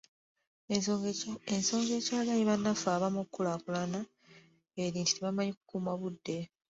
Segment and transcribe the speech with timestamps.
[1.53, 3.99] Ensonga ekyagaanyi bannaffe abamu okukulaakulana
[4.83, 6.37] eri nti tebamanyi kukuuma budde.